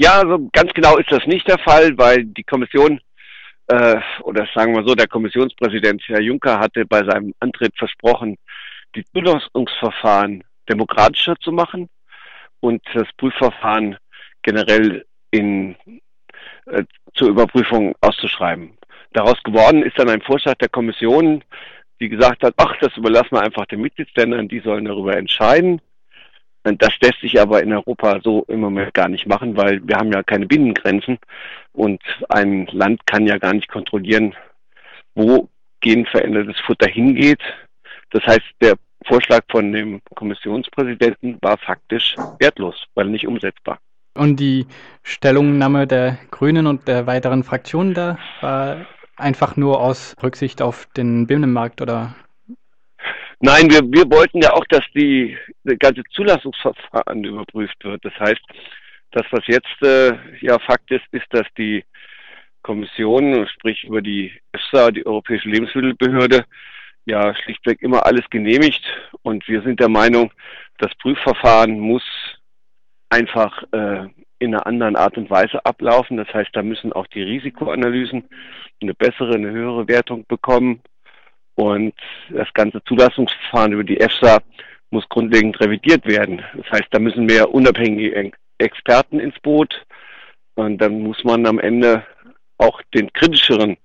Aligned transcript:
Ja, 0.00 0.20
also 0.20 0.48
ganz 0.52 0.72
genau 0.74 0.96
ist 0.96 1.10
das 1.10 1.26
nicht 1.26 1.48
der 1.48 1.58
Fall, 1.58 1.98
weil 1.98 2.24
die 2.24 2.44
Kommission 2.44 3.00
äh, 3.66 3.96
oder 4.22 4.46
sagen 4.54 4.74
wir 4.76 4.84
so, 4.84 4.94
der 4.94 5.08
Kommissionspräsident 5.08 6.02
Herr 6.06 6.20
Juncker 6.20 6.60
hatte 6.60 6.86
bei 6.86 7.02
seinem 7.04 7.34
Antritt 7.40 7.76
versprochen, 7.76 8.36
die 8.94 9.04
Zulassungsverfahren 9.12 10.44
demokratischer 10.68 11.34
zu 11.40 11.50
machen 11.50 11.88
und 12.60 12.80
das 12.94 13.08
Prüfverfahren 13.16 13.96
generell 14.42 15.04
in, 15.32 15.74
äh, 16.66 16.84
zur 17.14 17.30
Überprüfung 17.30 17.96
auszuschreiben. 18.00 18.78
Daraus 19.14 19.42
geworden 19.42 19.82
ist 19.82 19.98
dann 19.98 20.10
ein 20.10 20.22
Vorschlag 20.22 20.54
der 20.58 20.68
Kommission, 20.68 21.42
die 22.00 22.08
gesagt 22.08 22.44
hat, 22.44 22.54
ach, 22.56 22.76
das 22.80 22.96
überlassen 22.96 23.32
wir 23.32 23.42
einfach 23.42 23.66
den 23.66 23.80
Mitgliedsländern, 23.80 24.46
die 24.46 24.60
sollen 24.60 24.84
darüber 24.84 25.16
entscheiden. 25.16 25.80
Das 26.62 26.92
lässt 27.00 27.20
sich 27.20 27.40
aber 27.40 27.62
in 27.62 27.72
Europa 27.72 28.20
so 28.22 28.44
im 28.48 28.60
Moment 28.60 28.92
gar 28.92 29.08
nicht 29.08 29.26
machen, 29.26 29.56
weil 29.56 29.80
wir 29.86 29.96
haben 29.96 30.12
ja 30.12 30.22
keine 30.22 30.46
Binnengrenzen 30.46 31.18
und 31.72 32.02
ein 32.28 32.66
Land 32.72 33.06
kann 33.06 33.26
ja 33.26 33.38
gar 33.38 33.54
nicht 33.54 33.68
kontrollieren, 33.68 34.34
wo 35.14 35.48
genverändertes 35.80 36.58
Futter 36.60 36.88
hingeht. 36.88 37.40
Das 38.10 38.24
heißt, 38.26 38.44
der 38.60 38.74
Vorschlag 39.06 39.44
von 39.50 39.72
dem 39.72 40.00
Kommissionspräsidenten 40.14 41.38
war 41.40 41.56
faktisch 41.58 42.16
wertlos, 42.38 42.86
weil 42.94 43.06
nicht 43.06 43.26
umsetzbar. 43.26 43.78
Und 44.14 44.40
die 44.40 44.66
Stellungnahme 45.02 45.86
der 45.86 46.18
Grünen 46.30 46.66
und 46.66 46.88
der 46.88 47.06
weiteren 47.06 47.44
Fraktionen 47.44 47.94
da 47.94 48.18
war 48.40 48.86
einfach 49.16 49.56
nur 49.56 49.80
aus 49.80 50.14
Rücksicht 50.22 50.60
auf 50.60 50.86
den 50.96 51.26
Binnenmarkt 51.26 51.80
oder? 51.80 52.14
Nein, 53.40 53.70
wir, 53.70 53.82
wir 53.82 54.10
wollten 54.10 54.42
ja 54.42 54.52
auch, 54.52 54.64
dass 54.68 54.84
die, 54.94 55.36
das 55.64 55.78
ganze 55.78 56.02
Zulassungsverfahren 56.10 57.22
überprüft 57.22 57.84
wird. 57.84 58.04
Das 58.04 58.14
heißt, 58.18 58.40
das, 59.12 59.24
was 59.30 59.46
jetzt 59.46 59.82
äh, 59.82 60.16
ja 60.40 60.58
Fakt 60.58 60.90
ist, 60.90 61.04
ist, 61.12 61.26
dass 61.30 61.46
die 61.56 61.84
Kommission, 62.62 63.46
sprich 63.48 63.84
über 63.84 64.02
die 64.02 64.32
EFSA, 64.52 64.90
die 64.90 65.06
Europäische 65.06 65.48
Lebensmittelbehörde, 65.48 66.44
ja 67.06 67.34
schlichtweg 67.34 67.80
immer 67.80 68.04
alles 68.04 68.28
genehmigt. 68.28 68.84
Und 69.22 69.46
wir 69.48 69.62
sind 69.62 69.80
der 69.80 69.88
Meinung, 69.88 70.32
das 70.78 70.94
Prüfverfahren 70.96 71.78
muss 71.78 72.04
einfach 73.08 73.62
äh, 73.72 74.06
in 74.38 74.54
einer 74.54 74.66
anderen 74.66 74.96
Art 74.96 75.16
und 75.16 75.30
Weise 75.30 75.64
ablaufen. 75.64 76.16
Das 76.16 76.32
heißt, 76.32 76.50
da 76.52 76.62
müssen 76.62 76.92
auch 76.92 77.06
die 77.08 77.22
Risikoanalysen 77.22 78.28
eine 78.82 78.94
bessere, 78.94 79.34
eine 79.34 79.50
höhere 79.50 79.88
Wertung 79.88 80.24
bekommen. 80.26 80.80
Und 81.58 81.92
das 82.30 82.46
ganze 82.54 82.80
Zulassungsverfahren 82.84 83.72
über 83.72 83.82
die 83.82 83.98
EFSA 83.98 84.38
muss 84.90 85.08
grundlegend 85.08 85.58
revidiert 85.58 86.06
werden. 86.06 86.40
Das 86.54 86.70
heißt, 86.70 86.86
da 86.92 87.00
müssen 87.00 87.26
mehr 87.26 87.52
unabhängige 87.52 88.30
Experten 88.58 89.18
ins 89.18 89.34
Boot. 89.40 89.84
Und 90.54 90.78
dann 90.78 91.00
muss 91.00 91.24
man 91.24 91.46
am 91.46 91.58
Ende 91.58 92.06
auch 92.58 92.80
den 92.94 93.12
kritischeren 93.12 93.76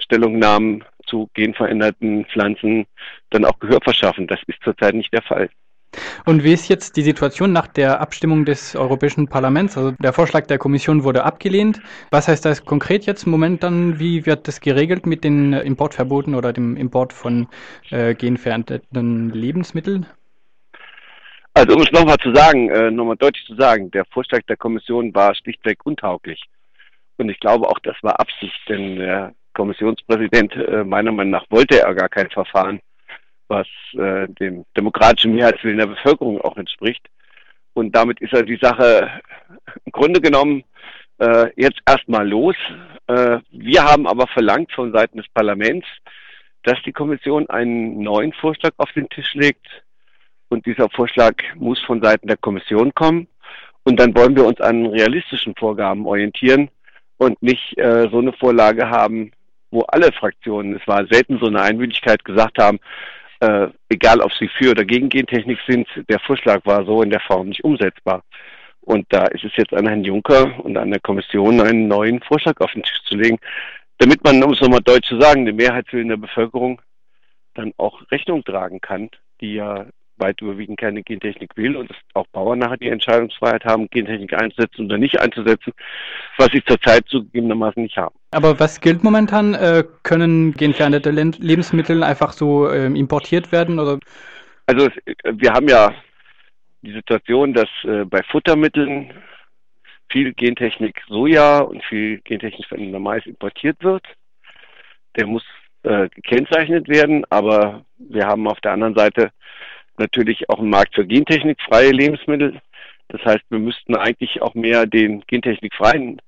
Stellungnahmen 0.00 0.82
zu 1.06 1.30
genveränderten 1.34 2.24
Pflanzen 2.26 2.86
dann 3.30 3.44
auch 3.44 3.60
Gehör 3.60 3.78
verschaffen. 3.80 4.26
Das 4.26 4.40
ist 4.48 4.60
zurzeit 4.64 4.94
nicht 4.94 5.12
der 5.12 5.22
Fall. 5.22 5.50
Und 6.26 6.44
wie 6.44 6.52
ist 6.52 6.68
jetzt 6.68 6.96
die 6.96 7.02
Situation 7.02 7.52
nach 7.52 7.66
der 7.66 8.00
Abstimmung 8.00 8.44
des 8.44 8.76
Europäischen 8.76 9.28
Parlaments? 9.28 9.76
Also 9.76 9.92
der 9.92 10.12
Vorschlag 10.12 10.46
der 10.46 10.58
Kommission 10.58 11.04
wurde 11.04 11.24
abgelehnt. 11.24 11.80
Was 12.10 12.28
heißt 12.28 12.44
das 12.44 12.64
konkret 12.64 13.06
jetzt 13.06 13.24
im 13.24 13.32
Moment 13.32 13.62
dann? 13.62 13.98
Wie 13.98 14.26
wird 14.26 14.46
das 14.46 14.60
geregelt 14.60 15.06
mit 15.06 15.24
den 15.24 15.52
Importverboten 15.52 16.34
oder 16.34 16.52
dem 16.52 16.76
Import 16.76 17.12
von 17.12 17.48
äh, 17.90 18.14
genveränderten 18.14 19.30
Lebensmitteln? 19.30 20.06
Also 21.54 21.74
um 21.74 21.82
es 21.82 21.90
nochmal 21.90 22.18
zu 22.18 22.32
sagen, 22.34 22.70
äh, 22.70 22.90
nochmal 22.90 23.16
deutlich 23.16 23.44
zu 23.44 23.56
sagen, 23.56 23.90
der 23.90 24.04
Vorschlag 24.04 24.42
der 24.48 24.56
Kommission 24.56 25.14
war 25.14 25.34
schlichtweg 25.34 25.84
untauglich. 25.84 26.44
Und 27.18 27.28
ich 27.28 27.40
glaube 27.40 27.68
auch, 27.68 27.78
das 27.80 27.96
war 28.02 28.18
Absicht, 28.20 28.58
denn 28.68 28.96
der 28.96 29.34
Kommissionspräsident, 29.54 30.54
äh, 30.54 30.84
meiner 30.84 31.12
Meinung 31.12 31.32
nach, 31.32 31.44
wollte 31.50 31.80
er 31.80 31.94
gar 31.94 32.08
kein 32.08 32.30
Verfahren 32.30 32.80
was 33.50 33.66
äh, 33.94 34.28
dem 34.28 34.64
demokratischen 34.76 35.34
Mehrheitswillen 35.34 35.78
der 35.78 35.88
Bevölkerung 35.88 36.40
auch 36.40 36.56
entspricht. 36.56 37.06
Und 37.74 37.94
damit 37.94 38.20
ist 38.20 38.32
er 38.32 38.44
die 38.44 38.58
Sache 38.60 39.10
im 39.84 39.92
Grunde 39.92 40.20
genommen 40.20 40.64
äh, 41.18 41.50
jetzt 41.56 41.80
erstmal 41.86 42.26
los. 42.26 42.56
Äh, 43.06 43.38
wir 43.50 43.84
haben 43.84 44.06
aber 44.06 44.26
verlangt 44.28 44.72
von 44.72 44.92
Seiten 44.92 45.18
des 45.18 45.28
Parlaments, 45.34 45.86
dass 46.62 46.80
die 46.84 46.92
Kommission 46.92 47.48
einen 47.50 48.02
neuen 48.02 48.32
Vorschlag 48.32 48.72
auf 48.78 48.90
den 48.92 49.08
Tisch 49.08 49.34
legt. 49.34 49.66
Und 50.48 50.66
dieser 50.66 50.88
Vorschlag 50.90 51.34
muss 51.56 51.80
von 51.80 52.02
Seiten 52.02 52.26
der 52.26 52.36
Kommission 52.36 52.92
kommen. 52.94 53.28
Und 53.84 53.98
dann 53.98 54.16
wollen 54.16 54.36
wir 54.36 54.44
uns 54.44 54.60
an 54.60 54.86
realistischen 54.86 55.54
Vorgaben 55.56 56.06
orientieren 56.06 56.70
und 57.18 57.40
nicht 57.42 57.78
äh, 57.78 58.08
so 58.10 58.18
eine 58.18 58.32
Vorlage 58.32 58.88
haben, 58.88 59.32
wo 59.70 59.82
alle 59.82 60.12
Fraktionen, 60.12 60.76
es 60.76 60.86
war 60.86 61.06
selten 61.06 61.38
so 61.38 61.46
eine 61.46 61.62
Einmütigkeit 61.62 62.24
gesagt 62.24 62.58
haben, 62.58 62.80
äh, 63.40 63.68
egal 63.88 64.20
ob 64.20 64.32
sie 64.34 64.48
für 64.48 64.70
oder 64.70 64.84
gegen 64.84 65.08
Gentechnik 65.08 65.58
sind, 65.66 65.88
der 66.08 66.20
Vorschlag 66.20 66.64
war 66.64 66.84
so 66.84 67.02
in 67.02 67.10
der 67.10 67.20
Form 67.20 67.48
nicht 67.48 67.64
umsetzbar. 67.64 68.22
Und 68.82 69.06
da 69.10 69.26
ist 69.26 69.44
es 69.44 69.52
jetzt 69.56 69.72
an 69.74 69.86
Herrn 69.86 70.04
Juncker 70.04 70.64
und 70.64 70.76
an 70.76 70.90
der 70.90 71.00
Kommission, 71.00 71.60
einen 71.60 71.88
neuen 71.88 72.20
Vorschlag 72.22 72.60
auf 72.60 72.72
den 72.72 72.82
Tisch 72.82 73.02
zu 73.04 73.16
legen, 73.16 73.38
damit 73.98 74.24
man, 74.24 74.42
um 74.42 74.52
es 74.52 74.60
nochmal 74.60 74.80
deutsch 74.80 75.08
zu 75.08 75.20
sagen, 75.20 75.44
den 75.44 75.56
Mehrheitswillen 75.56 76.08
der 76.08 76.16
Bevölkerung 76.16 76.80
dann 77.54 77.72
auch 77.76 78.00
Rechnung 78.10 78.44
tragen 78.44 78.80
kann, 78.80 79.10
die 79.40 79.54
ja 79.54 79.86
weit 80.20 80.40
überwiegend 80.40 80.78
keine 80.78 81.02
Gentechnik 81.02 81.56
will 81.56 81.76
und 81.76 81.90
dass 81.90 81.96
auch 82.14 82.26
Bauern 82.28 82.58
nachher 82.58 82.76
die 82.76 82.88
Entscheidungsfreiheit 82.88 83.64
haben, 83.64 83.88
Gentechnik 83.90 84.32
einzusetzen 84.34 84.86
oder 84.86 84.98
nicht 84.98 85.18
einzusetzen, 85.20 85.72
was 86.36 86.48
sie 86.52 86.62
zurzeit 86.64 87.06
zugegebenermaßen 87.08 87.82
nicht 87.82 87.96
haben. 87.96 88.14
Aber 88.30 88.60
was 88.60 88.80
gilt 88.80 89.02
momentan? 89.02 89.54
Äh, 89.54 89.84
können 90.02 90.54
genveränderte 90.54 91.10
Lebensmittel 91.10 92.02
einfach 92.02 92.32
so 92.32 92.68
äh, 92.68 92.86
importiert 92.86 93.50
werden? 93.50 93.78
Oder? 93.78 93.98
Also 94.66 94.88
wir 95.24 95.52
haben 95.52 95.68
ja 95.68 95.92
die 96.82 96.92
Situation, 96.92 97.52
dass 97.52 97.68
äh, 97.84 98.04
bei 98.04 98.22
Futtermitteln 98.22 99.12
viel 100.10 100.32
Gentechnik 100.32 101.00
Soja 101.08 101.60
und 101.60 101.84
viel 101.84 102.20
Gentechnik 102.20 102.66
veränderter 102.66 103.00
Mais 103.00 103.26
importiert 103.26 103.82
wird. 103.82 104.04
Der 105.16 105.26
muss 105.26 105.44
äh, 105.82 106.08
gekennzeichnet 106.08 106.88
werden, 106.88 107.24
aber 107.30 107.84
wir 107.98 108.26
haben 108.26 108.46
auf 108.48 108.60
der 108.60 108.72
anderen 108.72 108.94
Seite 108.94 109.30
natürlich 110.00 110.50
auch 110.50 110.58
einen 110.58 110.70
Markt 110.70 110.94
für 110.96 111.06
gentechnikfreie 111.06 111.92
Lebensmittel. 111.92 112.60
Das 113.08 113.24
heißt, 113.24 113.44
wir 113.50 113.58
müssten 113.58 113.94
eigentlich 113.96 114.42
auch 114.42 114.54
mehr 114.54 114.86
den 114.86 115.22
gentechnikfreien 115.26 116.20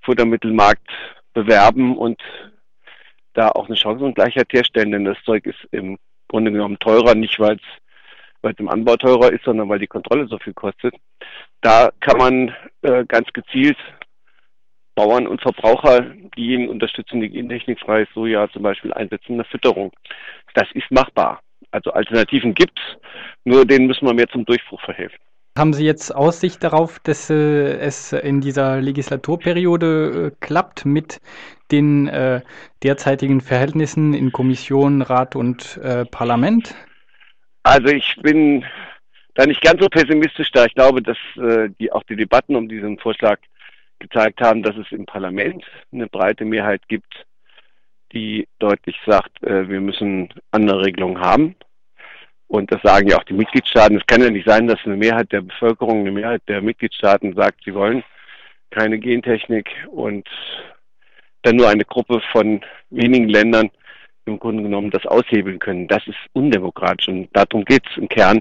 Futtermittelmarkt 0.00 0.88
bewerben 1.34 1.96
und 1.96 2.20
da 3.34 3.50
auch 3.50 3.66
eine 3.66 3.76
Chancengleichheit 3.76 4.52
herstellen, 4.52 4.92
denn 4.92 5.04
das 5.04 5.18
Zeug 5.24 5.46
ist 5.46 5.58
im 5.70 5.98
Grunde 6.28 6.50
genommen 6.50 6.78
teurer, 6.78 7.14
nicht 7.14 7.38
weil 7.38 7.56
es 7.56 7.62
weil 8.40 8.52
es 8.52 8.58
im 8.60 8.68
Anbau 8.68 8.96
teurer 8.96 9.32
ist, 9.32 9.44
sondern 9.44 9.68
weil 9.68 9.80
die 9.80 9.88
Kontrolle 9.88 10.28
so 10.28 10.38
viel 10.38 10.54
kostet. 10.54 10.94
Da 11.60 11.90
kann 12.00 12.18
man 12.18 12.54
äh, 12.82 13.04
ganz 13.04 13.28
gezielt 13.32 13.76
Bauern 14.94 15.26
und 15.26 15.40
Verbraucher 15.40 16.02
diejenigen 16.36 16.70
unterstützen, 16.70 17.20
die 17.20 17.30
gentechnikfreies 17.30 18.08
Soja 18.14 18.48
zum 18.50 18.62
Beispiel 18.62 18.92
einsetzen 18.92 19.32
in 19.32 19.36
der 19.38 19.46
Fütterung. 19.46 19.92
Das 20.54 20.68
ist 20.72 20.90
machbar. 20.90 21.40
Also 21.70 21.92
Alternativen 21.92 22.54
gibt 22.54 22.78
es, 22.78 23.00
nur 23.44 23.66
denen 23.66 23.86
müssen 23.86 24.06
wir 24.06 24.14
mehr 24.14 24.28
zum 24.28 24.44
Durchbruch 24.44 24.80
verhelfen. 24.80 25.18
Haben 25.56 25.72
Sie 25.72 25.84
jetzt 25.84 26.14
Aussicht 26.14 26.62
darauf, 26.62 27.00
dass 27.00 27.30
äh, 27.30 27.78
es 27.78 28.12
in 28.12 28.40
dieser 28.40 28.80
Legislaturperiode 28.80 30.32
äh, 30.32 30.36
klappt 30.40 30.86
mit 30.86 31.20
den 31.72 32.06
äh, 32.06 32.42
derzeitigen 32.84 33.40
Verhältnissen 33.40 34.14
in 34.14 34.30
Kommission, 34.30 35.02
Rat 35.02 35.34
und 35.34 35.78
äh, 35.82 36.04
Parlament? 36.04 36.74
Also 37.64 37.88
ich 37.88 38.16
bin 38.22 38.64
da 39.34 39.46
nicht 39.46 39.60
ganz 39.60 39.80
so 39.82 39.88
pessimistisch, 39.88 40.50
da 40.52 40.64
ich 40.64 40.74
glaube, 40.74 41.02
dass 41.02 41.18
äh, 41.36 41.70
die 41.78 41.92
auch 41.92 42.04
die 42.04 42.16
Debatten 42.16 42.54
um 42.54 42.68
diesen 42.68 42.98
Vorschlag 42.98 43.38
gezeigt 43.98 44.40
haben, 44.40 44.62
dass 44.62 44.76
es 44.76 44.90
im 44.92 45.06
Parlament 45.06 45.64
eine 45.92 46.06
breite 46.06 46.44
Mehrheit 46.44 46.86
gibt, 46.88 47.26
die 48.12 48.48
deutlich 48.58 48.96
sagt, 49.06 49.42
äh, 49.42 49.68
wir 49.68 49.80
müssen 49.80 50.28
andere 50.50 50.84
Regelungen 50.84 51.20
haben. 51.20 51.56
Und 52.46 52.72
das 52.72 52.80
sagen 52.82 53.08
ja 53.08 53.18
auch 53.18 53.24
die 53.24 53.34
Mitgliedstaaten. 53.34 53.98
Es 53.98 54.06
kann 54.06 54.22
ja 54.22 54.30
nicht 54.30 54.48
sein, 54.48 54.66
dass 54.66 54.78
eine 54.84 54.96
Mehrheit 54.96 55.30
der 55.32 55.42
Bevölkerung, 55.42 56.00
eine 56.00 56.10
Mehrheit 56.10 56.42
der 56.48 56.62
Mitgliedstaaten 56.62 57.34
sagt, 57.34 57.62
sie 57.64 57.74
wollen 57.74 58.02
keine 58.70 58.98
Gentechnik 58.98 59.68
und 59.90 60.28
dann 61.42 61.56
nur 61.56 61.68
eine 61.68 61.84
Gruppe 61.84 62.20
von 62.32 62.60
wenigen 62.90 63.28
Ländern 63.28 63.70
im 64.24 64.38
Grunde 64.38 64.62
genommen 64.62 64.90
das 64.90 65.06
aushebeln 65.06 65.58
können. 65.58 65.88
Das 65.88 66.06
ist 66.06 66.18
undemokratisch 66.32 67.08
und 67.08 67.28
darum 67.32 67.64
geht 67.64 67.82
es 67.90 67.96
im 67.96 68.08
Kern, 68.08 68.40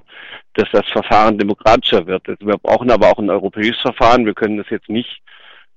dass 0.53 0.69
das 0.71 0.85
Verfahren 0.89 1.37
demokratischer 1.37 2.05
wird. 2.05 2.27
Also 2.27 2.45
wir 2.45 2.57
brauchen 2.57 2.91
aber 2.91 3.09
auch 3.09 3.19
ein 3.19 3.29
europäisches 3.29 3.81
Verfahren. 3.81 4.25
Wir 4.25 4.33
können 4.33 4.57
das 4.57 4.69
jetzt 4.69 4.89
nicht 4.89 5.21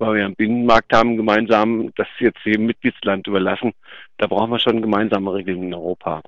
weil 0.01 0.15
wir 0.17 0.25
einen 0.25 0.35
Binnenmarkt 0.35 0.93
haben 0.93 1.17
gemeinsam, 1.17 1.93
das 1.97 2.09
jetzt 2.19 2.41
jedem 2.45 2.67
Mitgliedsland 2.67 3.27
überlassen. 3.27 3.73
Da 4.17 4.27
brauchen 4.27 4.51
wir 4.51 4.59
schon 4.59 4.83
gemeinsame 4.83 5.35
Regeln 5.35 5.65
in 5.65 5.75
Europa. 5.75 6.23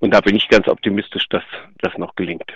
Und 0.00 0.14
da 0.14 0.20
bin 0.20 0.36
ich 0.36 0.48
ganz 0.48 0.68
optimistisch, 0.68 1.28
dass 1.28 1.44
das 1.78 1.96
noch 1.98 2.14
gelingt. 2.14 2.50